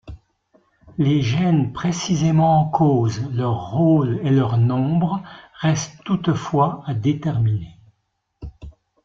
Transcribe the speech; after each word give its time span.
Les 0.97 1.21
gènes 1.21 1.73
précisément 1.73 2.59
en 2.59 2.69
cause, 2.71 3.29
leur 3.35 3.69
rôle 3.69 4.19
et 4.23 4.31
leur 4.31 4.57
nombre 4.57 5.21
restent 5.53 6.03
toutefois 6.05 6.81
à 6.87 6.95
déterminer. 6.95 7.77